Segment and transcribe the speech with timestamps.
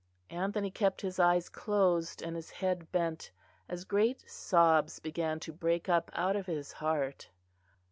[0.31, 3.29] Anthony kept his eyes closed, and his head bent,
[3.69, 7.29] as great sobs began to break up out of his heart....